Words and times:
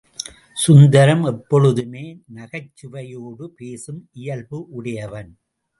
சுந்தரம் 0.53 1.23
எப்பொழுதுமே 1.23 2.05
நகைச்சுவையோடு 2.35 3.47
பேசும் 3.55 4.09
இயல்பு 4.13 4.67
உடையவன். 4.69 5.31